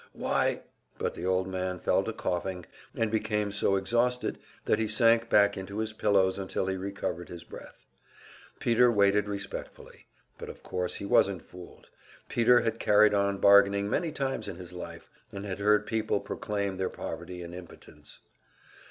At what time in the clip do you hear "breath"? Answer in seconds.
7.43-7.85